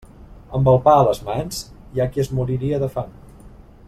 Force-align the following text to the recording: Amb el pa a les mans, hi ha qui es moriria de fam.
Amb 0.59 0.69
el 0.71 0.79
pa 0.87 0.95
a 1.01 1.03
les 1.07 1.21
mans, 1.27 1.59
hi 1.93 2.01
ha 2.05 2.09
qui 2.15 2.25
es 2.27 2.33
moriria 2.39 2.81
de 2.85 2.91
fam. 2.97 3.13